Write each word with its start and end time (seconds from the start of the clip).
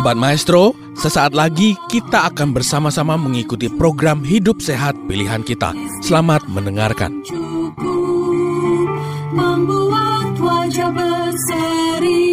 Sobat 0.00 0.16
Maestro, 0.16 0.72
sesaat 0.96 1.36
lagi 1.36 1.76
kita 1.92 2.32
akan 2.32 2.56
bersama-sama 2.56 3.20
mengikuti 3.20 3.68
program 3.68 4.24
Hidup 4.24 4.64
Sehat 4.64 4.96
Pilihan 5.04 5.44
Kita. 5.44 5.76
Selamat 6.00 6.40
mendengarkan. 6.48 7.20
membuat 9.36 10.40
wajah 10.40 10.88
berseri 10.88 12.32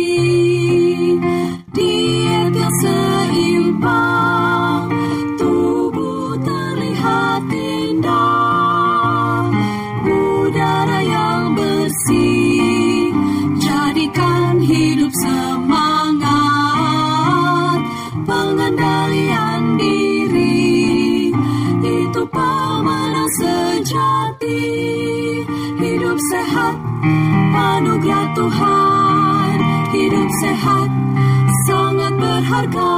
seimbang 2.80 4.88
tubuh 5.36 6.39
terlihat 6.39 7.52
indah 7.52 8.46
anugerah 27.78 28.26
Tuhan 28.34 29.54
hidup 29.94 30.30
sehat 30.42 30.90
sangat 31.70 32.14
berharga 32.17 32.94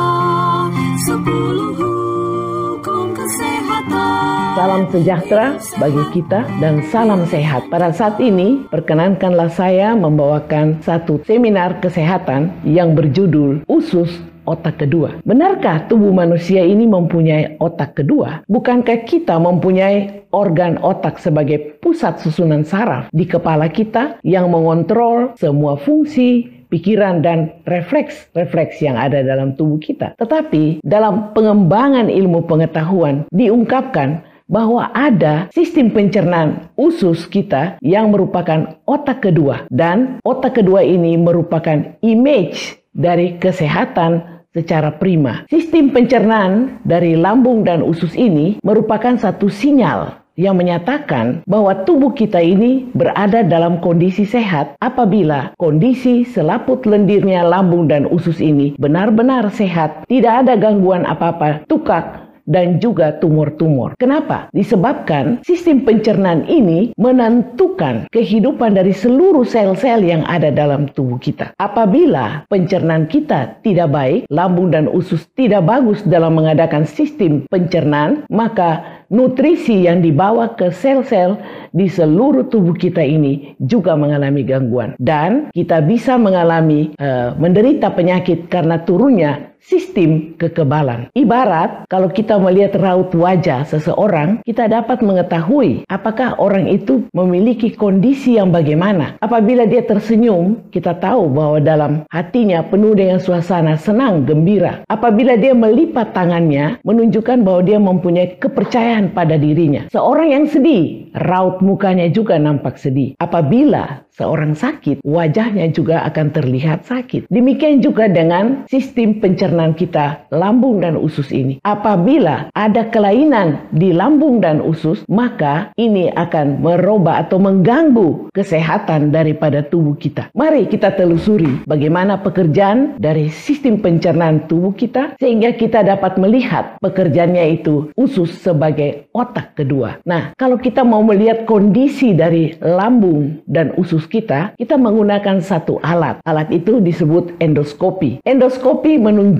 sepuluh 1.03 1.71
hukum 1.75 3.11
kesehatan 3.11 4.39
Salam 4.55 4.83
sejahtera 4.91 5.47
bagi 5.79 6.03
kita 6.15 6.43
dan 6.63 6.83
salam 6.91 7.23
sehat. 7.27 7.67
Pada 7.71 7.95
saat 7.95 8.19
ini, 8.19 8.67
perkenankanlah 8.67 9.51
saya 9.51 9.95
membawakan 9.95 10.83
satu 10.83 11.23
seminar 11.23 11.79
kesehatan 11.79 12.51
yang 12.67 12.91
berjudul 12.91 13.63
Usus 13.67 14.28
otak 14.49 14.81
kedua. 14.81 15.21
Benarkah 15.21 15.85
tubuh 15.85 16.09
manusia 16.09 16.65
ini 16.65 16.89
mempunyai 16.89 17.61
otak 17.61 18.01
kedua? 18.01 18.41
Bukankah 18.49 19.05
kita 19.05 19.37
mempunyai 19.37 20.25
organ 20.33 20.81
otak 20.81 21.21
sebagai 21.21 21.77
pusat 21.77 22.17
susunan 22.17 22.65
saraf 22.65 23.13
di 23.13 23.29
kepala 23.29 23.69
kita 23.69 24.17
yang 24.25 24.49
mengontrol 24.49 25.37
semua 25.37 25.77
fungsi, 25.77 26.59
pikiran 26.69 27.21
dan 27.25 27.61
refleks-refleks 27.65 28.81
yang 28.81 28.97
ada 28.97 29.25
dalam 29.25 29.57
tubuh 29.57 29.81
kita. 29.81 30.13
Tetapi 30.17 30.85
dalam 30.85 31.33
pengembangan 31.33 32.07
ilmu 32.07 32.45
pengetahuan 32.45 33.25
diungkapkan 33.33 34.25
bahwa 34.49 34.89
ada 34.97 35.45
sistem 35.53 35.93
pencernaan 35.93 36.73
usus 36.73 37.29
kita 37.29 37.77
yang 37.85 38.09
merupakan 38.09 38.81
otak 38.89 39.29
kedua 39.29 39.69
dan 39.69 40.17
otak 40.25 40.57
kedua 40.57 40.81
ini 40.81 41.21
merupakan 41.21 41.93
image 42.01 42.81
dari 42.89 43.37
kesehatan 43.37 44.38
secara 44.59 44.91
prima. 44.91 45.47
Sistem 45.47 45.95
pencernaan 45.95 46.83
dari 46.83 47.15
lambung 47.15 47.63
dan 47.63 47.79
usus 47.79 48.11
ini 48.19 48.59
merupakan 48.59 49.15
satu 49.15 49.47
sinyal 49.47 50.19
yang 50.39 50.55
menyatakan 50.55 51.43
bahwa 51.43 51.83
tubuh 51.83 52.15
kita 52.15 52.39
ini 52.39 52.87
berada 52.95 53.43
dalam 53.43 53.83
kondisi 53.83 54.23
sehat 54.23 54.79
apabila 54.79 55.51
kondisi 55.59 56.23
selaput 56.23 56.87
lendirnya 56.87 57.43
lambung 57.43 57.91
dan 57.91 58.07
usus 58.07 58.39
ini 58.39 58.79
benar-benar 58.79 59.51
sehat, 59.51 60.07
tidak 60.07 60.47
ada 60.47 60.55
gangguan 60.55 61.03
apa-apa, 61.03 61.67
tukak, 61.67 62.28
dan 62.49 62.81
juga 62.81 63.13
tumor-tumor. 63.21 63.93
Kenapa? 64.01 64.49
Disebabkan 64.51 65.45
sistem 65.45 65.85
pencernaan 65.85 66.49
ini 66.49 66.91
menentukan 66.97 68.09
kehidupan 68.09 68.73
dari 68.73 68.91
seluruh 68.91 69.45
sel-sel 69.45 70.01
yang 70.01 70.25
ada 70.25 70.49
dalam 70.49 70.89
tubuh 70.91 71.21
kita. 71.21 71.53
Apabila 71.61 72.49
pencernaan 72.49 73.05
kita 73.05 73.61
tidak 73.61 73.93
baik, 73.93 74.25
lambung 74.33 74.73
dan 74.73 74.89
usus 74.89 75.29
tidak 75.37 75.69
bagus 75.69 76.01
dalam 76.09 76.33
mengadakan 76.33 76.89
sistem 76.89 77.45
pencernaan, 77.47 78.25
maka 78.33 78.99
nutrisi 79.09 79.89
yang 79.89 80.05
dibawa 80.05 80.53
ke 80.53 80.69
sel-sel 80.69 81.37
di 81.73 81.89
seluruh 81.89 82.47
tubuh 82.47 82.77
kita 82.77 83.01
ini 83.01 83.57
juga 83.61 83.97
mengalami 83.97 84.45
gangguan 84.45 84.93
dan 85.01 85.49
kita 85.53 85.81
bisa 85.81 86.15
mengalami 86.15 86.93
uh, 87.01 87.33
menderita 87.37 87.89
penyakit 87.93 88.47
karena 88.47 88.81
turunnya 88.85 89.48
sistem 89.61 90.33
kekebalan. 90.39 91.11
Ibarat 91.13 91.85
kalau 91.91 92.09
kita 92.09 92.39
melihat 92.39 92.79
raut 92.79 93.11
wajah 93.13 93.67
seseorang, 93.67 94.41
kita 94.47 94.71
dapat 94.71 95.03
mengetahui 95.03 95.85
apakah 95.91 96.39
orang 96.39 96.71
itu 96.71 97.05
memiliki 97.11 97.75
kondisi 97.75 98.39
yang 98.39 98.49
bagaimana. 98.49 99.19
Apabila 99.19 99.67
dia 99.67 99.83
tersenyum, 99.83 100.71
kita 100.73 100.97
tahu 100.97 101.29
bahwa 101.29 101.59
dalam 101.59 101.91
hatinya 102.09 102.63
penuh 102.65 102.95
dengan 102.95 103.19
suasana 103.19 103.75
senang, 103.75 104.23
gembira. 104.23 104.81
Apabila 104.87 105.35
dia 105.35 105.53
melipat 105.53 106.15
tangannya, 106.15 106.81
menunjukkan 106.87 107.43
bahwa 107.43 107.61
dia 107.61 107.77
mempunyai 107.77 108.39
kepercayaan 108.39 109.11
pada 109.11 109.35
dirinya. 109.35 109.91
Seorang 109.91 110.33
yang 110.33 110.45
sedih, 110.47 111.11
raut 111.13 111.59
mukanya 111.59 112.07
juga 112.09 112.39
nampak 112.39 112.79
sedih. 112.79 113.13
Apabila 113.19 114.07
seorang 114.15 114.55
sakit, 114.55 114.99
wajahnya 115.03 115.71
juga 115.71 116.03
akan 116.03 116.27
terlihat 116.35 116.83
sakit. 116.83 117.31
Demikian 117.31 117.79
juga 117.79 118.11
dengan 118.11 118.67
sistem 118.67 119.23
pencernaan 119.23 119.48
kita, 119.73 120.27
lambung 120.33 120.81
dan 120.83 120.99
usus 120.99 121.31
ini. 121.31 121.61
Apabila 121.63 122.51
ada 122.53 122.87
kelainan 122.89 123.69
di 123.73 123.95
lambung 123.95 124.41
dan 124.43 124.59
usus, 124.59 125.01
maka 125.09 125.71
ini 125.79 126.11
akan 126.13 126.61
merubah 126.61 127.23
atau 127.23 127.39
mengganggu 127.41 128.29
kesehatan 128.33 129.09
daripada 129.09 129.63
tubuh 129.65 129.95
kita. 129.95 130.29
Mari 130.35 130.69
kita 130.69 130.93
telusuri 130.93 131.63
bagaimana 131.65 132.19
pekerjaan 132.19 132.99
dari 132.99 133.31
sistem 133.31 133.79
pencernaan 133.79 134.45
tubuh 134.45 134.75
kita 134.75 135.15
sehingga 135.17 135.55
kita 135.55 135.81
dapat 135.85 136.19
melihat 136.19 136.77
pekerjaannya 136.83 137.59
itu 137.61 137.89
usus 137.95 138.29
sebagai 138.39 139.09
otak 139.15 139.55
kedua. 139.55 140.01
Nah, 140.03 140.35
kalau 140.35 140.59
kita 140.59 140.83
mau 140.83 141.01
melihat 141.01 141.47
kondisi 141.47 142.13
dari 142.13 142.55
lambung 142.59 143.41
dan 143.47 143.73
usus 143.79 144.05
kita, 144.05 144.53
kita 144.55 144.75
menggunakan 144.75 145.39
satu 145.39 145.79
alat. 145.81 146.19
Alat 146.27 146.51
itu 146.51 146.79
disebut 146.83 147.39
endoskopi. 147.39 148.19
Endoskopi 148.27 148.99
menunjukkan 148.99 149.38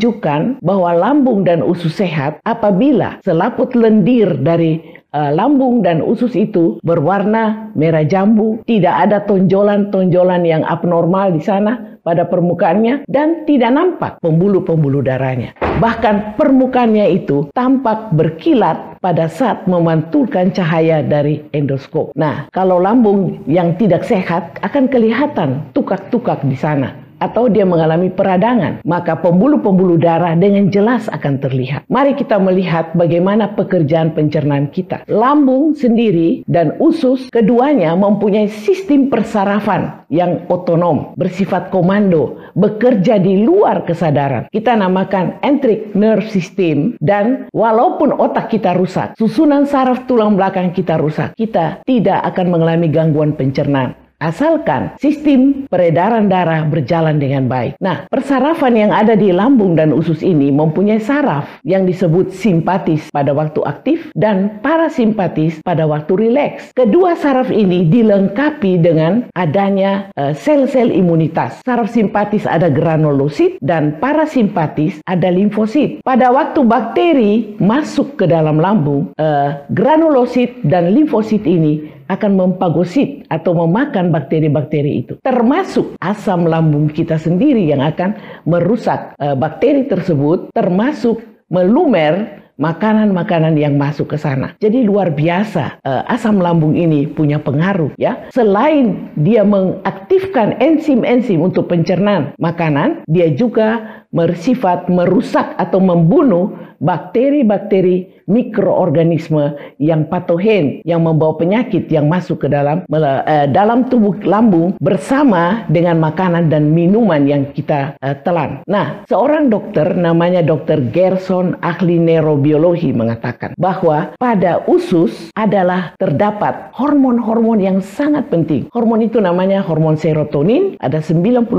bahwa 0.64 0.96
lambung 0.96 1.44
dan 1.44 1.60
usus 1.60 2.00
sehat 2.00 2.40
apabila 2.48 3.20
selaput 3.22 3.76
lendir 3.76 4.40
dari 4.40 4.80
uh, 5.14 5.32
lambung 5.34 5.82
dan 5.82 6.02
usus 6.02 6.34
itu 6.38 6.78
berwarna 6.82 7.74
merah 7.76 8.06
jambu, 8.06 8.62
tidak 8.66 9.10
ada 9.10 9.18
tonjolan-tonjolan 9.26 10.44
yang 10.46 10.64
abnormal 10.66 11.34
di 11.34 11.42
sana 11.44 12.00
pada 12.00 12.26
permukaannya 12.26 13.06
dan 13.06 13.44
tidak 13.46 13.70
nampak 13.76 14.18
pembuluh-pembuluh 14.24 15.04
darahnya. 15.04 15.54
Bahkan 15.60 16.40
permukaannya 16.40 17.06
itu 17.14 17.52
tampak 17.54 18.16
berkilat 18.16 18.98
pada 19.00 19.32
saat 19.32 19.64
memantulkan 19.70 20.52
cahaya 20.52 21.00
dari 21.06 21.44
endoskop. 21.56 22.12
Nah, 22.20 22.52
kalau 22.52 22.82
lambung 22.82 23.40
yang 23.48 23.76
tidak 23.80 24.04
sehat 24.04 24.60
akan 24.64 24.92
kelihatan 24.92 25.64
tukak-tukak 25.72 26.44
di 26.44 26.58
sana 26.58 27.09
atau 27.20 27.52
dia 27.52 27.68
mengalami 27.68 28.10
peradangan, 28.10 28.82
maka 28.88 29.20
pembuluh-pembuluh 29.20 30.00
darah 30.00 30.34
dengan 30.34 30.72
jelas 30.72 31.12
akan 31.12 31.38
terlihat. 31.44 31.86
Mari 31.92 32.16
kita 32.16 32.40
melihat 32.40 32.96
bagaimana 32.96 33.54
pekerjaan 33.54 34.16
pencernaan 34.16 34.72
kita. 34.72 35.04
Lambung 35.12 35.76
sendiri 35.76 36.48
dan 36.48 36.80
usus 36.80 37.28
keduanya 37.30 37.94
mempunyai 37.94 38.48
sistem 38.48 39.12
persarafan 39.12 40.08
yang 40.10 40.50
otonom, 40.50 41.14
bersifat 41.20 41.70
komando, 41.70 42.42
bekerja 42.58 43.22
di 43.22 43.46
luar 43.46 43.86
kesadaran. 43.86 44.50
Kita 44.50 44.74
namakan 44.74 45.38
enteric 45.46 45.94
nerve 45.94 46.26
system 46.32 46.98
dan 47.04 47.52
walaupun 47.54 48.16
otak 48.18 48.50
kita 48.50 48.74
rusak, 48.74 49.14
susunan 49.20 49.70
saraf 49.70 50.10
tulang 50.10 50.34
belakang 50.34 50.74
kita 50.74 50.98
rusak, 50.98 51.38
kita 51.38 51.86
tidak 51.86 52.20
akan 52.26 52.48
mengalami 52.50 52.90
gangguan 52.90 53.38
pencernaan 53.38 54.09
asalkan 54.20 54.94
sistem 55.00 55.66
peredaran 55.72 56.28
darah 56.28 56.68
berjalan 56.68 57.18
dengan 57.18 57.48
baik. 57.48 57.80
Nah, 57.80 58.06
persarafan 58.12 58.76
yang 58.76 58.92
ada 58.92 59.16
di 59.16 59.32
lambung 59.32 59.80
dan 59.80 59.96
usus 59.96 60.20
ini 60.22 60.52
mempunyai 60.52 61.00
saraf 61.00 61.48
yang 61.64 61.88
disebut 61.88 62.32
simpatis 62.36 63.08
pada 63.10 63.32
waktu 63.32 63.64
aktif 63.64 64.12
dan 64.14 64.60
parasimpatis 64.60 65.64
pada 65.64 65.88
waktu 65.88 66.28
rileks. 66.28 66.76
Kedua 66.76 67.16
saraf 67.16 67.50
ini 67.50 67.88
dilengkapi 67.88 68.80
dengan 68.80 69.28
adanya 69.34 70.12
uh, 70.20 70.36
sel-sel 70.36 70.92
imunitas. 70.92 71.64
Saraf 71.64 71.92
simpatis 71.92 72.44
ada 72.44 72.68
granulosit 72.68 73.58
dan 73.64 73.98
parasimpatis 73.98 75.00
ada 75.08 75.32
limfosit. 75.32 76.04
Pada 76.04 76.30
waktu 76.30 76.60
bakteri 76.68 77.34
masuk 77.58 78.20
ke 78.20 78.26
dalam 78.28 78.60
lambung, 78.60 79.16
uh, 79.16 79.64
granulosit 79.72 80.60
dan 80.68 80.92
limfosit 80.92 81.44
ini 81.48 81.99
akan 82.10 82.32
mempagosit 82.36 83.30
atau 83.30 83.54
memakan 83.54 84.10
bakteri-bakteri 84.10 85.06
itu. 85.06 85.14
Termasuk 85.22 85.96
asam 86.02 86.50
lambung 86.50 86.90
kita 86.90 87.22
sendiri 87.22 87.70
yang 87.70 87.86
akan 87.86 88.18
merusak 88.50 89.14
uh, 89.22 89.38
bakteri 89.38 89.86
tersebut, 89.86 90.50
termasuk 90.52 91.22
melumer 91.54 92.42
makanan-makanan 92.60 93.56
yang 93.56 93.80
masuk 93.80 94.14
ke 94.14 94.18
sana. 94.20 94.54
Jadi 94.60 94.84
luar 94.84 95.16
biasa 95.16 95.80
uh, 95.80 96.04
asam 96.12 96.44
lambung 96.44 96.76
ini 96.76 97.08
punya 97.08 97.40
pengaruh 97.40 97.96
ya. 97.96 98.28
Selain 98.36 99.10
dia 99.16 99.48
mengaktifkan 99.48 100.60
enzim-enzim 100.60 101.40
untuk 101.40 101.72
pencernaan 101.72 102.36
makanan, 102.36 103.08
dia 103.08 103.32
juga 103.32 104.04
bersifat 104.12 104.92
merusak 104.92 105.56
atau 105.56 105.80
membunuh 105.80 106.52
bakteri-bakteri 106.80 108.20
mikroorganisme 108.30 109.58
yang 109.82 110.06
patogen 110.06 110.86
yang 110.86 111.02
membawa 111.02 111.36
penyakit 111.36 111.90
yang 111.90 112.06
masuk 112.06 112.46
ke 112.46 112.48
dalam 112.48 112.86
uh, 112.86 113.48
dalam 113.50 113.90
tubuh 113.90 114.14
lambung 114.22 114.78
bersama 114.78 115.66
dengan 115.68 115.98
makanan 115.98 116.48
dan 116.54 116.70
minuman 116.70 117.26
yang 117.26 117.50
kita 117.52 117.98
uh, 118.06 118.14
telan. 118.22 118.62
Nah, 118.70 119.04
seorang 119.10 119.50
dokter 119.50 119.98
namanya 119.98 120.46
Dr. 120.46 120.94
Gerson 120.94 121.58
ahli 121.66 121.98
neurobiologi 121.98 122.94
mengatakan 122.94 123.58
bahwa 123.58 124.14
pada 124.22 124.62
usus 124.70 125.34
adalah 125.34 125.98
terdapat 125.98 126.70
hormon-hormon 126.78 127.60
yang 127.60 127.82
sangat 127.82 128.30
penting. 128.30 128.70
Hormon 128.70 129.02
itu 129.02 129.18
namanya 129.18 129.66
hormon 129.66 129.98
serotonin, 129.98 130.78
ada 130.78 131.02
95% 131.02 131.50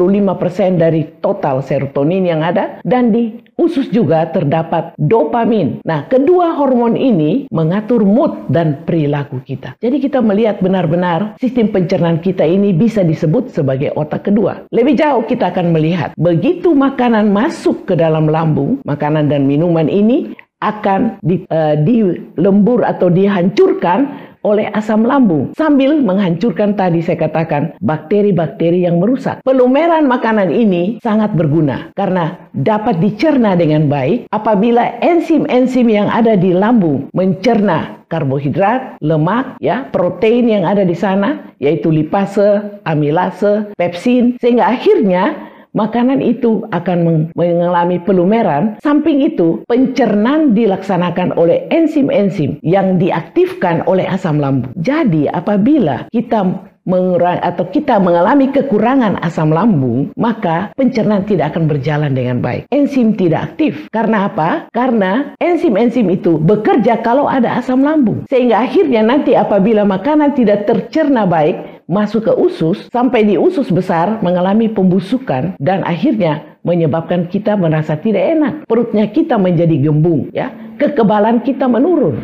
dari 0.79 1.03
total 1.19 1.67
serotonin 1.67 2.23
yang 2.31 2.47
ada 2.47 2.79
dan 2.87 3.11
di 3.11 3.43
usus 3.61 3.93
juga 3.93 4.25
terdapat 4.33 4.97
dopamin. 5.11 5.83
Nah, 5.83 6.07
kedua 6.07 6.55
hormon 6.55 6.95
ini 6.95 7.51
mengatur 7.51 8.07
mood 8.07 8.47
dan 8.47 8.87
perilaku 8.87 9.43
kita. 9.43 9.75
Jadi 9.83 9.99
kita 9.99 10.23
melihat 10.23 10.63
benar-benar 10.63 11.35
sistem 11.43 11.75
pencernaan 11.75 12.23
kita 12.23 12.47
ini 12.47 12.71
bisa 12.71 13.03
disebut 13.03 13.51
sebagai 13.51 13.91
otak 13.99 14.31
kedua. 14.31 14.71
Lebih 14.71 14.95
jauh 14.95 15.27
kita 15.27 15.51
akan 15.51 15.75
melihat 15.75 16.15
begitu 16.15 16.71
makanan 16.71 17.35
masuk 17.35 17.91
ke 17.91 17.99
dalam 17.99 18.31
lambung, 18.31 18.79
makanan 18.87 19.27
dan 19.27 19.51
minuman 19.51 19.91
ini 19.91 20.39
akan 20.61 21.17
di, 21.25 21.41
uh, 21.49 21.73
dilembur 21.81 22.85
atau 22.85 23.09
dihancurkan 23.09 24.30
oleh 24.43 24.73
asam 24.73 25.05
lambung 25.05 25.53
sambil 25.57 26.01
menghancurkan 26.01 26.77
tadi 26.77 27.05
saya 27.05 27.29
katakan 27.29 27.77
bakteri-bakteri 27.85 28.85
yang 28.85 29.01
merusak. 29.01 29.45
Pelumeran 29.45 30.09
makanan 30.09 30.49
ini 30.49 31.01
sangat 31.05 31.37
berguna 31.37 31.93
karena 31.97 32.37
dapat 32.57 32.99
dicerna 32.99 33.55
dengan 33.57 33.87
baik 33.89 34.29
apabila 34.33 35.01
enzim-enzim 35.05 35.89
yang 35.89 36.09
ada 36.09 36.37
di 36.37 36.53
lambung 36.57 37.09
mencerna 37.13 38.01
karbohidrat, 38.11 38.99
lemak, 39.01 39.55
ya, 39.63 39.87
protein 39.95 40.51
yang 40.51 40.67
ada 40.67 40.83
di 40.83 40.99
sana 40.99 41.55
yaitu 41.63 41.89
lipase, 41.95 42.83
amilase, 42.83 43.71
pepsin 43.79 44.35
sehingga 44.43 44.67
akhirnya 44.67 45.51
makanan 45.73 46.23
itu 46.23 46.67
akan 46.75 47.31
mengalami 47.35 47.99
pelumeran. 48.03 48.77
Samping 48.83 49.23
itu, 49.23 49.63
pencernaan 49.67 50.53
dilaksanakan 50.57 51.37
oleh 51.39 51.67
enzim-enzim 51.71 52.59
yang 52.65 52.99
diaktifkan 52.99 53.87
oleh 53.87 54.07
asam 54.07 54.39
lambung. 54.43 54.73
Jadi, 54.79 55.31
apabila 55.31 56.11
kita 56.11 56.71
mengurang 56.89 57.39
atau 57.45 57.69
kita 57.69 58.01
mengalami 58.01 58.49
kekurangan 58.51 59.21
asam 59.21 59.53
lambung, 59.53 60.11
maka 60.17 60.73
pencernaan 60.75 61.29
tidak 61.29 61.55
akan 61.55 61.69
berjalan 61.69 62.13
dengan 62.17 62.41
baik. 62.41 62.67
Enzim 62.73 63.15
tidak 63.15 63.55
aktif. 63.55 63.87
Karena 63.93 64.27
apa? 64.27 64.67
Karena 64.73 65.37
enzim-enzim 65.39 66.09
itu 66.11 66.41
bekerja 66.41 66.99
kalau 67.05 67.29
ada 67.29 67.61
asam 67.61 67.85
lambung. 67.85 68.25
Sehingga 68.27 68.65
akhirnya 68.65 69.05
nanti 69.05 69.37
apabila 69.37 69.85
makanan 69.87 70.35
tidak 70.35 70.67
tercerna 70.67 71.29
baik, 71.29 71.70
masuk 71.91 72.31
ke 72.31 72.33
usus, 72.39 72.87
sampai 72.95 73.27
di 73.27 73.35
usus 73.35 73.67
besar 73.75 74.23
mengalami 74.23 74.71
pembusukan 74.71 75.59
dan 75.59 75.83
akhirnya 75.83 76.55
menyebabkan 76.63 77.27
kita 77.27 77.59
merasa 77.59 77.99
tidak 77.99 78.23
enak. 78.39 78.55
Perutnya 78.71 79.11
kita 79.11 79.35
menjadi 79.35 79.91
gembung, 79.91 80.31
ya. 80.31 80.55
Kekebalan 80.79 81.43
kita 81.43 81.67
menurun. 81.67 82.23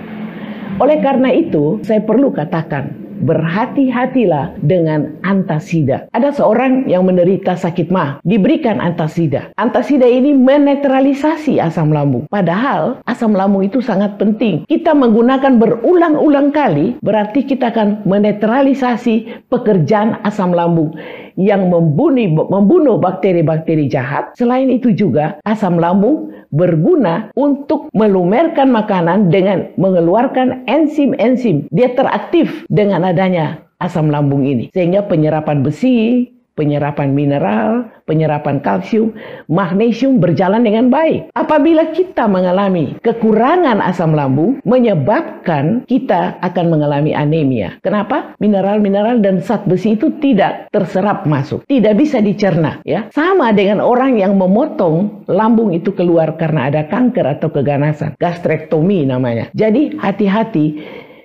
Oleh 0.79 1.03
karena 1.03 1.35
itu, 1.35 1.83
saya 1.83 2.01
perlu 2.01 2.31
katakan, 2.31 3.06
berhati-hatilah 3.23 4.61
dengan 4.61 5.17
antasida. 5.25 6.09
Ada 6.13 6.37
seorang 6.37 6.89
yang 6.91 7.09
menderita 7.09 7.57
sakit 7.57 7.89
mah, 7.89 8.21
diberikan 8.27 8.81
antasida. 8.83 9.53
Antasida 9.57 10.05
ini 10.05 10.37
menetralisasi 10.37 11.59
asam 11.61 11.93
lambung. 11.93 12.29
Padahal 12.29 13.01
asam 13.09 13.33
lambung 13.33 13.65
itu 13.65 13.81
sangat 13.81 14.21
penting. 14.21 14.65
Kita 14.69 14.93
menggunakan 14.93 15.57
berulang-ulang 15.57 16.53
kali, 16.53 16.99
berarti 17.01 17.45
kita 17.47 17.73
akan 17.73 18.05
menetralisasi 18.05 19.49
pekerjaan 19.49 20.21
asam 20.25 20.53
lambung 20.53 20.97
yang 21.37 21.69
membunuh 21.69 22.49
membunuh 22.49 22.97
bakteri-bakteri 22.97 23.87
jahat. 23.87 24.33
Selain 24.37 24.69
itu 24.73 24.93
juga 24.93 25.39
asam 25.45 25.77
lambung 25.77 26.33
berguna 26.51 27.31
untuk 27.37 27.93
melumerkan 27.93 28.73
makanan 28.73 29.29
dengan 29.29 29.71
mengeluarkan 29.77 30.65
enzim-enzim. 30.67 31.69
Dia 31.71 31.93
teraktif 31.93 32.65
dengan 32.73 33.05
adanya 33.05 33.61
asam 33.77 34.09
lambung 34.09 34.49
ini 34.49 34.73
sehingga 34.73 35.05
penyerapan 35.05 35.61
besi, 35.61 36.33
penyerapan 36.57 37.13
mineral, 37.13 37.87
penyerapan 38.09 38.59
kalsium, 38.65 39.13
magnesium 39.47 40.19
berjalan 40.19 40.65
dengan 40.65 40.89
baik. 40.89 41.31
Apabila 41.37 41.93
kita 41.93 42.25
mengalami 42.27 42.97
kekurangan 43.05 43.79
asam 43.85 44.17
lambung, 44.17 44.59
menyebabkan 44.65 45.85
kita 45.85 46.41
akan 46.41 46.67
mengalami 46.73 47.13
anemia. 47.13 47.77
Kenapa? 47.85 48.35
Mineral-mineral 48.41 49.21
dan 49.21 49.45
zat 49.45 49.69
besi 49.69 49.95
itu 49.95 50.11
tidak 50.19 50.73
terserap 50.73 51.29
masuk, 51.29 51.63
tidak 51.69 52.01
bisa 52.01 52.19
dicerna. 52.25 52.81
Ya, 52.83 53.07
sama 53.13 53.53
dengan 53.53 53.85
orang 53.85 54.17
yang 54.17 54.35
memotong 54.41 55.29
lambung 55.29 55.77
itu 55.77 55.93
keluar 55.93 56.35
karena 56.41 56.73
ada 56.73 56.89
kanker 56.89 57.39
atau 57.39 57.53
keganasan, 57.53 58.17
gastrektomi 58.17 59.05
namanya. 59.05 59.53
Jadi 59.53 60.01
hati-hati 60.01 60.81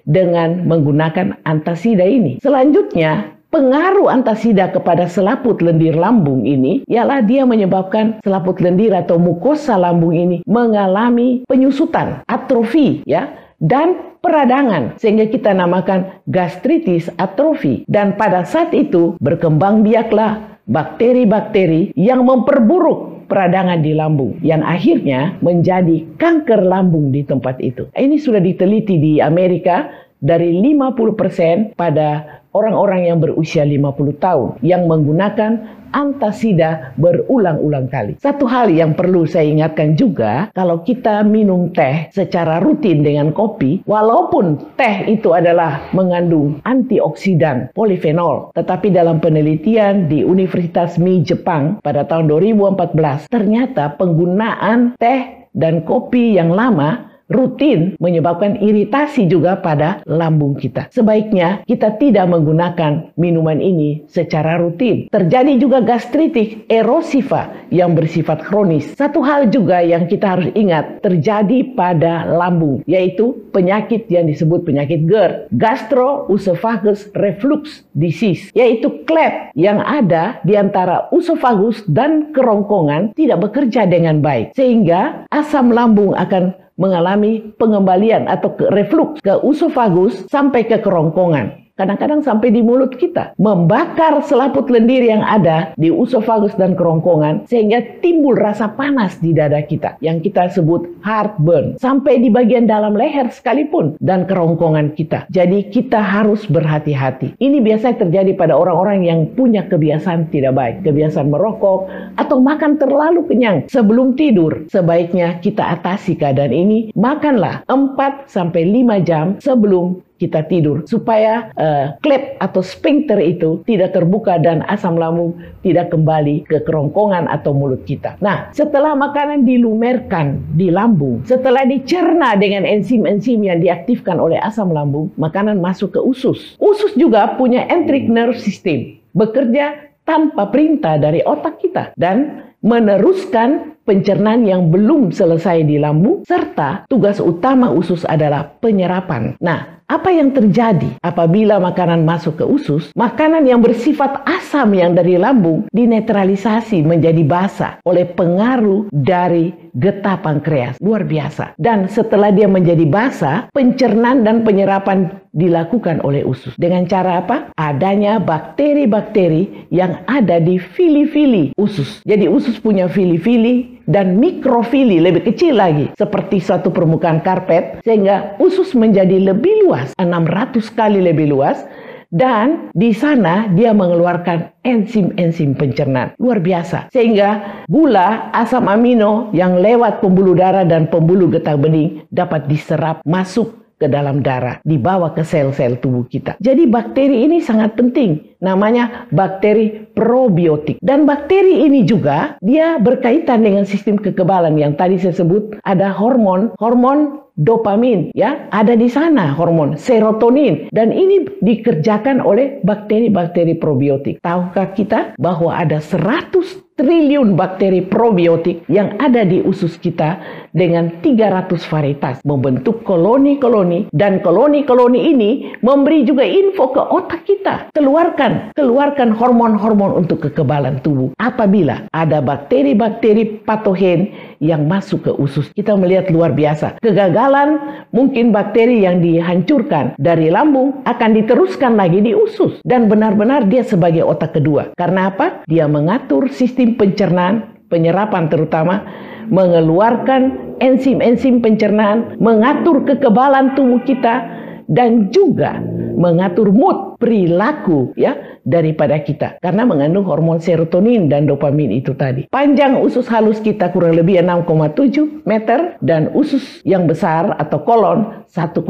dengan 0.05 0.65
menggunakan 0.65 1.45
antasida 1.45 2.05
ini. 2.05 2.41
Selanjutnya, 2.41 3.40
pengaruh 3.51 4.07
antasida 4.07 4.71
kepada 4.71 5.05
selaput 5.11 5.59
lendir 5.59 5.93
lambung 5.93 6.47
ini 6.47 6.87
ialah 6.87 7.19
dia 7.21 7.43
menyebabkan 7.43 8.23
selaput 8.23 8.63
lendir 8.63 8.95
atau 8.95 9.19
mukosa 9.19 9.75
lambung 9.75 10.15
ini 10.15 10.37
mengalami 10.47 11.43
penyusutan, 11.45 12.23
atrofi 12.25 13.03
ya 13.03 13.29
dan 13.59 14.17
peradangan 14.23 14.97
sehingga 14.97 15.27
kita 15.27 15.51
namakan 15.51 16.23
gastritis 16.31 17.11
atrofi 17.19 17.83
dan 17.91 18.15
pada 18.15 18.47
saat 18.47 18.71
itu 18.71 19.19
berkembang 19.19 19.83
biaklah 19.83 20.39
bakteri-bakteri 20.65 21.91
yang 21.99 22.23
memperburuk 22.23 23.27
peradangan 23.31 23.79
di 23.79 23.95
lambung 23.95 24.35
yang 24.43 24.59
akhirnya 24.59 25.39
menjadi 25.39 26.03
kanker 26.19 26.67
lambung 26.67 27.15
di 27.15 27.23
tempat 27.23 27.63
itu. 27.63 27.87
Ini 27.95 28.19
sudah 28.19 28.43
diteliti 28.43 28.99
di 28.99 29.13
Amerika 29.23 29.87
dari 30.21 30.53
50% 30.61 31.73
pada 31.73 32.41
orang-orang 32.53 33.09
yang 33.09 33.17
berusia 33.17 33.65
50 33.65 34.21
tahun 34.21 34.49
yang 34.61 34.85
menggunakan 34.85 35.81
antasida 35.91 36.95
berulang-ulang 36.95 37.91
kali. 37.91 38.15
Satu 38.19 38.47
hal 38.47 38.71
yang 38.71 38.95
perlu 38.95 39.27
saya 39.27 39.47
ingatkan 39.47 39.99
juga, 39.99 40.47
kalau 40.55 40.81
kita 40.87 41.23
minum 41.27 41.67
teh 41.75 42.07
secara 42.15 42.63
rutin 42.63 43.03
dengan 43.03 43.35
kopi, 43.35 43.83
walaupun 43.83 44.75
teh 44.79 45.11
itu 45.11 45.35
adalah 45.35 45.83
mengandung 45.91 46.63
antioksidan 46.63 47.75
polifenol, 47.75 48.55
tetapi 48.55 48.87
dalam 48.91 49.19
penelitian 49.19 50.07
di 50.07 50.23
Universitas 50.23 50.95
Mi 50.95 51.19
Jepang 51.27 51.83
pada 51.83 52.07
tahun 52.07 52.31
2014, 52.31 53.27
ternyata 53.27 53.99
penggunaan 53.99 54.95
teh 54.95 55.51
dan 55.51 55.83
kopi 55.83 56.39
yang 56.39 56.55
lama 56.55 57.10
rutin 57.31 57.95
menyebabkan 57.97 58.59
iritasi 58.59 59.25
juga 59.31 59.57
pada 59.57 60.03
lambung 60.05 60.59
kita. 60.59 60.91
Sebaiknya 60.91 61.63
kita 61.65 61.95
tidak 61.97 62.27
menggunakan 62.27 63.15
minuman 63.15 63.57
ini 63.63 64.03
secara 64.11 64.59
rutin. 64.59 65.07
Terjadi 65.09 65.57
juga 65.57 65.79
gastritis 65.81 66.59
erosiva 66.67 67.51
yang 67.71 67.95
bersifat 67.95 68.43
kronis. 68.43 68.91
Satu 68.93 69.23
hal 69.23 69.49
juga 69.49 69.79
yang 69.81 70.05
kita 70.05 70.37
harus 70.37 70.49
ingat 70.53 70.99
terjadi 70.99 71.73
pada 71.73 72.27
lambung 72.27 72.83
yaitu 72.85 73.39
penyakit 73.55 74.11
yang 74.11 74.27
disebut 74.27 74.67
penyakit 74.67 75.07
GERD, 75.07 75.47
gastroesophagus 75.55 77.11
reflux 77.15 77.87
disease, 77.95 78.51
yaitu 78.51 79.03
klep 79.07 79.55
yang 79.55 79.79
ada 79.79 80.39
di 80.43 80.55
antara 80.55 81.07
esophagus 81.15 81.83
dan 81.87 82.31
kerongkongan 82.35 83.15
tidak 83.15 83.39
bekerja 83.47 83.87
dengan 83.87 84.19
baik 84.19 84.51
sehingga 84.55 85.25
asam 85.41 85.73
lambung 85.73 86.13
akan 86.13 86.53
mengalami 86.77 87.41
pengembalian 87.57 88.29
atau 88.29 88.53
reflux 88.69 89.17
ke 89.25 89.33
usofagus 89.41 90.29
sampai 90.29 90.69
ke 90.69 90.77
kerongkongan. 90.77 91.70
Kadang-kadang 91.81 92.21
sampai 92.21 92.53
di 92.53 92.61
mulut 92.61 92.93
kita, 92.93 93.33
membakar 93.41 94.21
selaput 94.21 94.69
lendir 94.69 95.01
yang 95.01 95.25
ada 95.25 95.73
di 95.73 95.89
usofagus 95.89 96.53
dan 96.53 96.77
kerongkongan 96.77 97.49
sehingga 97.49 97.81
timbul 98.05 98.37
rasa 98.37 98.69
panas 98.69 99.17
di 99.17 99.33
dada 99.33 99.57
kita 99.65 99.97
yang 100.05 100.21
kita 100.21 100.53
sebut 100.53 100.85
heartburn 101.01 101.81
sampai 101.81 102.21
di 102.21 102.29
bagian 102.29 102.69
dalam 102.69 102.93
leher 102.93 103.33
sekalipun 103.33 103.97
dan 103.97 104.29
kerongkongan 104.29 104.93
kita. 104.93 105.25
Jadi 105.33 105.73
kita 105.73 105.97
harus 105.97 106.45
berhati-hati. 106.45 107.41
Ini 107.41 107.57
biasa 107.65 107.97
terjadi 107.97 108.37
pada 108.37 108.53
orang-orang 108.53 109.01
yang 109.01 109.19
punya 109.33 109.65
kebiasaan 109.65 110.29
tidak 110.29 110.53
baik, 110.53 110.75
kebiasaan 110.85 111.33
merokok 111.33 111.89
atau 112.21 112.37
makan 112.37 112.77
terlalu 112.77 113.25
kenyang 113.25 113.65
sebelum 113.65 114.13
tidur. 114.13 114.69
Sebaiknya 114.69 115.41
kita 115.41 115.81
atasi 115.81 116.13
keadaan 116.13 116.53
ini, 116.53 116.93
makanlah 116.93 117.65
4 117.65 118.29
sampai 118.29 118.69
5 118.69 119.01
jam 119.01 119.25
sebelum 119.41 120.10
kita 120.21 120.45
tidur 120.45 120.85
supaya 120.85 121.49
uh, 121.57 121.97
klep 122.05 122.37
atau 122.37 122.61
sphincter 122.61 123.17
itu 123.17 123.65
tidak 123.65 123.97
terbuka 123.97 124.37
dan 124.37 124.61
asam 124.69 124.93
lambung 124.93 125.33
tidak 125.65 125.89
kembali 125.89 126.45
ke 126.45 126.61
kerongkongan 126.61 127.25
atau 127.25 127.57
mulut 127.57 127.81
kita. 127.89 128.21
Nah, 128.21 128.53
setelah 128.53 128.93
makanan 128.93 129.41
dilumerkan 129.41 130.37
di 130.53 130.69
lambung, 130.69 131.25
setelah 131.25 131.65
dicerna 131.65 132.37
dengan 132.37 132.69
enzim-enzim 132.69 133.41
yang 133.41 133.57
diaktifkan 133.57 134.21
oleh 134.21 134.37
asam 134.37 134.69
lambung, 134.69 135.09
makanan 135.17 135.57
masuk 135.57 135.97
ke 135.97 136.01
usus. 136.01 136.53
Usus 136.61 136.93
juga 136.93 137.33
punya 137.33 137.65
enteric 137.65 138.05
nerve 138.05 138.37
system, 138.37 139.01
bekerja 139.17 139.89
tanpa 140.05 140.49
perintah 140.49 141.01
dari 141.01 141.25
otak 141.25 141.61
kita 141.61 141.97
dan 141.97 142.45
meneruskan 142.61 143.73
pencernaan 143.81 144.45
yang 144.45 144.69
belum 144.69 145.09
selesai 145.09 145.65
di 145.65 145.81
lambung 145.81 146.21
serta 146.23 146.85
tugas 146.85 147.17
utama 147.17 147.73
usus 147.73 148.05
adalah 148.05 148.45
penyerapan. 148.61 149.33
Nah, 149.41 149.80
apa 149.91 150.07
yang 150.07 150.31
terjadi 150.31 150.95
apabila 151.03 151.59
makanan 151.59 152.07
masuk 152.07 152.39
ke 152.39 152.45
usus? 152.47 152.95
Makanan 152.95 153.43
yang 153.43 153.59
bersifat 153.59 154.23
asam 154.23 154.71
yang 154.71 154.95
dari 154.95 155.19
lambung 155.19 155.67
dinetralisasi 155.75 156.79
menjadi 156.87 157.19
basa 157.27 157.83
oleh 157.83 158.07
pengaruh 158.07 158.87
dari 158.87 159.51
getah 159.75 160.19
pankreas. 160.19 160.75
Luar 160.83 161.07
biasa. 161.07 161.55
Dan 161.55 161.87
setelah 161.87 162.31
dia 162.31 162.47
menjadi 162.47 162.83
basa, 162.87 163.47
pencernaan 163.55 164.23
dan 164.23 164.43
penyerapan 164.43 165.21
dilakukan 165.31 166.03
oleh 166.03 166.27
usus. 166.27 166.51
Dengan 166.59 166.83
cara 166.87 167.23
apa? 167.23 167.55
Adanya 167.55 168.19
bakteri-bakteri 168.19 169.71
yang 169.71 170.03
ada 170.07 170.43
di 170.43 170.59
fili-fili 170.59 171.55
usus. 171.55 172.03
Jadi 172.03 172.27
usus 172.27 172.59
punya 172.59 172.91
fili-fili 172.91 173.81
dan 173.87 174.19
mikrofili 174.19 175.01
lebih 175.01 175.25
kecil 175.27 175.57
lagi 175.57 175.89
seperti 175.97 176.39
suatu 176.39 176.69
permukaan 176.69 177.19
karpet 177.19 177.81
sehingga 177.81 178.37
usus 178.37 178.71
menjadi 178.77 179.17
lebih 179.19 179.67
luas 179.67 179.91
600 179.97 180.63
kali 180.71 181.01
lebih 181.01 181.33
luas 181.33 181.65
dan 182.11 182.69
di 182.75 182.91
sana 182.91 183.47
dia 183.55 183.71
mengeluarkan 183.71 184.51
enzim-enzim 184.67 185.55
pencernaan. 185.55 186.13
Luar 186.19 186.43
biasa. 186.43 186.91
Sehingga 186.91 187.63
gula 187.71 188.29
asam 188.35 188.67
amino 188.67 189.31
yang 189.31 189.57
lewat 189.57 190.03
pembuluh 190.03 190.35
darah 190.35 190.67
dan 190.67 190.91
pembuluh 190.91 191.31
getah 191.31 191.55
bening 191.55 192.03
dapat 192.11 192.45
diserap 192.51 192.99
masuk 193.07 193.60
ke 193.81 193.89
dalam 193.89 194.21
darah, 194.21 194.61
dibawa 194.61 195.17
ke 195.17 195.25
sel-sel 195.25 195.81
tubuh 195.81 196.05
kita. 196.05 196.37
Jadi 196.37 196.69
bakteri 196.69 197.25
ini 197.25 197.41
sangat 197.41 197.73
penting. 197.73 198.37
Namanya 198.41 199.09
bakteri 199.09 199.89
probiotik. 199.97 200.77
Dan 200.81 201.09
bakteri 201.09 201.65
ini 201.65 201.81
juga 201.85 202.37
dia 202.41 202.77
berkaitan 202.77 203.41
dengan 203.41 203.65
sistem 203.65 203.97
kekebalan 203.97 204.53
yang 204.57 204.77
tadi 204.77 205.01
saya 205.01 205.17
sebut 205.17 205.57
ada 205.65 205.89
hormon, 205.89 206.53
hormon 206.61 207.21
dopamin 207.39 208.11
ya 208.11 208.45
ada 208.51 208.75
di 208.75 208.91
sana 208.91 209.31
hormon 209.31 209.79
serotonin 209.79 210.67
dan 210.75 210.91
ini 210.91 211.25
dikerjakan 211.39 212.19
oleh 212.19 212.59
bakteri-bakteri 212.61 213.55
probiotik. 213.57 214.19
Tahukah 214.21 214.75
kita 214.75 215.15
bahwa 215.15 215.55
ada 215.55 215.79
100 215.79 216.70
triliun 216.81 217.37
bakteri 217.37 217.85
probiotik 217.85 218.65
yang 218.65 218.97
ada 218.97 219.21
di 219.21 219.37
usus 219.45 219.77
kita 219.77 220.17
dengan 220.49 220.89
300 221.05 221.53
varietas 221.69 222.25
membentuk 222.25 222.81
koloni-koloni 222.81 223.93
dan 223.93 224.17
koloni-koloni 224.25 225.13
ini 225.13 225.31
memberi 225.61 226.01
juga 226.01 226.25
info 226.25 226.73
ke 226.73 226.81
otak 226.81 227.21
kita. 227.29 227.69
Keluarkan, 227.77 228.57
keluarkan 228.57 229.13
hormon-hormon 229.13 229.93
untuk 229.93 230.25
kekebalan 230.25 230.81
tubuh. 230.81 231.13
Apabila 231.21 231.85
ada 231.93 232.17
bakteri-bakteri 232.17 233.45
patogen 233.45 234.30
yang 234.41 234.65
masuk 234.65 235.05
ke 235.05 235.11
usus, 235.15 235.47
kita 235.53 235.77
melihat 235.77 236.09
luar 236.09 236.33
biasa. 236.33 236.81
Kegagalan 236.81 237.61
mungkin 237.93 238.33
bakteri 238.33 238.81
yang 238.83 238.99
dihancurkan 238.99 239.93
dari 240.01 240.33
lambung 240.33 240.81
akan 240.83 241.13
diteruskan 241.13 241.77
lagi 241.77 242.01
di 242.01 242.17
usus 242.17 242.57
dan 242.65 242.89
benar-benar 242.89 243.45
dia 243.45 243.61
sebagai 243.61 244.01
otak 244.01 244.35
kedua. 244.41 244.73
Karena 244.73 245.13
apa? 245.13 245.45
Dia 245.45 245.69
mengatur 245.69 246.27
sistem 246.33 246.73
pencernaan, 246.73 247.61
penyerapan 247.69 248.27
terutama, 248.27 248.81
mengeluarkan 249.29 250.57
enzim-enzim 250.59 251.39
pencernaan, 251.39 252.17
mengatur 252.17 252.81
kekebalan 252.83 253.53
tubuh 253.53 253.79
kita, 253.85 254.25
dan 254.71 255.11
juga 255.13 255.59
mengatur 255.95 256.49
mood 256.49 256.90
perilaku 257.01 257.97
ya 257.97 258.37
daripada 258.45 259.01
kita 259.01 259.41
karena 259.41 259.65
mengandung 259.65 260.05
hormon 260.05 260.37
serotonin 260.37 261.09
dan 261.09 261.25
dopamin 261.25 261.73
itu 261.73 261.97
tadi. 261.97 262.29
Panjang 262.29 262.77
usus 262.77 263.09
halus 263.09 263.41
kita 263.41 263.73
kurang 263.73 263.97
lebih 263.97 264.21
6,7 264.21 265.25
meter 265.25 265.81
dan 265.81 266.13
usus 266.13 266.61
yang 266.61 266.85
besar 266.85 267.33
atau 267.41 267.61
kolon 267.65 268.21
1,8 268.31 268.63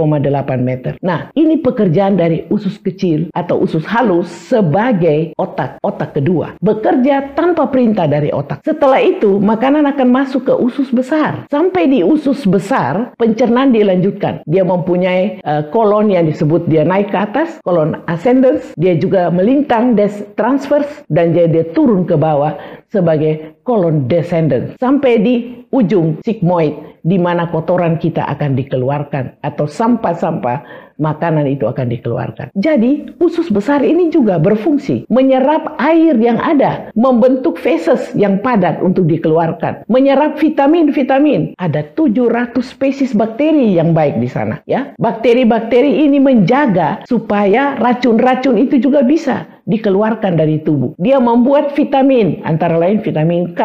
meter. 0.58 0.98
Nah, 1.06 1.30
ini 1.38 1.62
pekerjaan 1.62 2.18
dari 2.18 2.50
usus 2.50 2.82
kecil 2.82 3.30
atau 3.36 3.62
usus 3.62 3.86
halus 3.86 4.26
sebagai 4.28 5.38
otak, 5.38 5.78
otak 5.86 6.18
kedua. 6.18 6.58
Bekerja 6.58 7.38
tanpa 7.38 7.70
perintah 7.70 8.10
dari 8.10 8.34
otak. 8.34 8.66
Setelah 8.66 8.98
itu, 9.04 9.38
makanan 9.38 9.86
akan 9.94 10.10
masuk 10.10 10.50
ke 10.50 10.56
usus 10.58 10.90
besar. 10.90 11.46
Sampai 11.54 11.86
di 11.86 12.02
usus 12.02 12.42
besar, 12.50 13.14
pencernaan 13.22 13.70
dilanjutkan. 13.70 14.42
Dia 14.50 14.66
mempunyai 14.66 15.46
uh, 15.46 15.70
kolon 15.70 16.10
yang 16.10 16.26
disebut 16.26 16.66
dia 16.66 16.82
naik 16.82 17.14
ke 17.14 17.18
atas, 17.22 17.62
kolon 17.62 18.02
ascendens, 18.22 18.78
dia 18.78 18.94
juga 18.94 19.34
melintang 19.34 19.98
des 19.98 20.22
transverse 20.38 21.02
dan 21.10 21.34
jadi 21.34 21.74
turun 21.74 22.06
ke 22.06 22.14
bawah 22.14 22.54
sebagai 22.94 23.58
kolon 23.66 24.06
descendant 24.06 24.78
sampai 24.78 25.18
di 25.18 25.36
ujung 25.74 26.22
sigmoid 26.22 26.78
di 27.02 27.18
mana 27.18 27.50
kotoran 27.50 27.98
kita 27.98 28.22
akan 28.30 28.54
dikeluarkan 28.54 29.42
atau 29.42 29.66
sampah-sampah 29.66 30.62
makanan 31.02 31.50
itu 31.50 31.66
akan 31.66 31.90
dikeluarkan. 31.90 32.54
Jadi, 32.54 33.18
usus 33.18 33.50
besar 33.50 33.82
ini 33.82 34.14
juga 34.14 34.38
berfungsi 34.38 35.10
menyerap 35.10 35.76
air 35.82 36.14
yang 36.22 36.38
ada, 36.38 36.94
membentuk 36.94 37.58
feses 37.58 38.14
yang 38.14 38.40
padat 38.46 38.78
untuk 38.86 39.10
dikeluarkan, 39.10 39.90
menyerap 39.90 40.38
vitamin-vitamin. 40.38 41.58
Ada 41.58 41.98
700 41.98 42.62
spesies 42.62 43.18
bakteri 43.18 43.74
yang 43.74 43.98
baik 43.98 44.22
di 44.22 44.30
sana, 44.30 44.62
ya. 44.70 44.94
Bakteri-bakteri 45.02 46.06
ini 46.06 46.22
menjaga 46.22 47.02
supaya 47.10 47.76
racun-racun 47.82 48.62
itu 48.62 48.78
juga 48.78 49.02
bisa 49.02 49.50
dikeluarkan 49.66 50.38
dari 50.38 50.62
tubuh. 50.62 50.94
Dia 51.02 51.18
membuat 51.18 51.74
vitamin, 51.74 52.46
antara 52.46 52.78
lain 52.78 53.02
vitamin 53.02 53.58
K, 53.58 53.62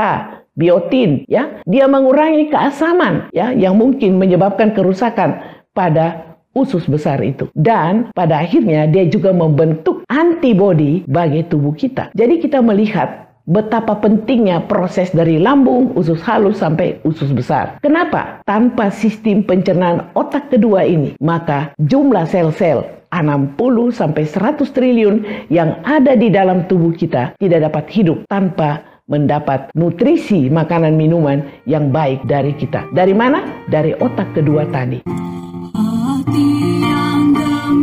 biotin, 0.57 1.29
ya. 1.29 1.61
Dia 1.69 1.85
mengurangi 1.85 2.49
keasaman, 2.49 3.29
ya, 3.37 3.53
yang 3.53 3.77
mungkin 3.77 4.17
menyebabkan 4.17 4.73
kerusakan 4.73 5.45
pada 5.77 6.36
usus 6.57 6.89
besar 6.89 7.21
itu. 7.21 7.53
Dan 7.53 8.09
pada 8.17 8.41
akhirnya 8.41 8.89
dia 8.89 9.05
juga 9.05 9.37
membentuk 9.37 10.01
antibodi 10.09 11.05
bagi 11.05 11.45
tubuh 11.45 11.77
kita. 11.77 12.09
Jadi 12.17 12.41
kita 12.41 12.65
melihat 12.65 13.29
betapa 13.47 14.01
pentingnya 14.03 14.65
proses 14.67 15.15
dari 15.15 15.39
lambung, 15.39 15.95
usus 15.95 16.19
halus 16.25 16.59
sampai 16.59 16.99
usus 17.07 17.31
besar. 17.31 17.79
Kenapa? 17.85 18.43
Tanpa 18.43 18.91
sistem 18.91 19.45
pencernaan 19.47 20.11
otak 20.19 20.51
kedua 20.51 20.83
ini, 20.83 21.15
maka 21.23 21.71
jumlah 21.79 22.27
sel-sel 22.27 22.83
60 23.15 23.95
sampai 23.95 24.25
100 24.27 24.67
triliun 24.75 25.17
yang 25.49 25.79
ada 25.87 26.19
di 26.19 26.29
dalam 26.29 26.67
tubuh 26.67 26.91
kita 26.91 27.39
tidak 27.39 27.71
dapat 27.71 27.85
hidup 27.95 28.27
tanpa 28.27 28.83
mendapat 29.07 29.71
nutrisi 29.79 30.51
makanan 30.51 30.99
minuman 30.99 31.47
yang 31.71 31.95
baik 31.95 32.27
dari 32.27 32.51
kita. 32.59 32.91
Dari 32.91 33.15
mana? 33.15 33.47
Dari 33.71 33.95
otak 33.95 34.35
kedua 34.35 34.67
tadi. 34.75 34.99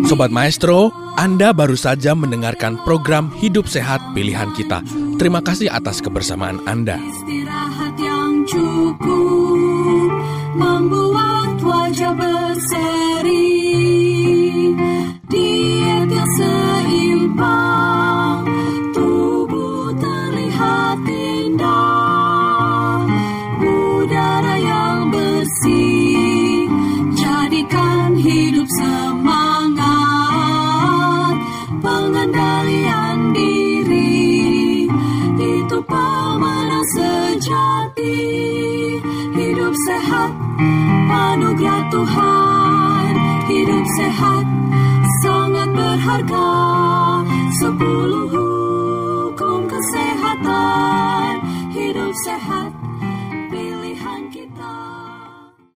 Sobat 0.04 0.36
Maestro, 0.36 0.92
Anda 1.16 1.56
baru 1.56 1.80
saja 1.80 2.12
mendengarkan 2.12 2.76
program 2.84 3.32
Hidup 3.40 3.72
Sehat 3.72 4.04
Pilihan 4.12 4.52
Kita. 4.52 4.84
Terima 5.16 5.40
kasih 5.40 5.72
atas 5.72 6.04
kebersamaan 6.04 6.60
Anda. 6.68 7.00
Istirahat 7.00 7.96
yang 7.96 8.44
cukup 8.44 10.12
membuat 10.60 11.56
wajah 11.64 12.12
berseri. 12.20 12.93
Sehat 46.14 46.30
sangat 46.30 46.30
berharga. 46.30 47.34
Sepuluh 47.58 48.13